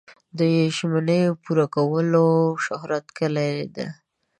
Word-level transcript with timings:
د 0.39 0.39
ژمنې 0.75 1.21
پوره 1.43 1.65
کول 1.75 2.07
د 2.15 2.17
شهرت 2.65 3.05
کلي 3.17 3.53
ده. 3.75 3.87